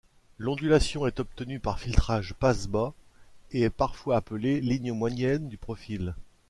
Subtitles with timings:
[0.39, 2.95] L'ondulation est obtenue par filtrage passe-bas
[3.51, 6.15] et est parfois appelée ligne moyenne du profil.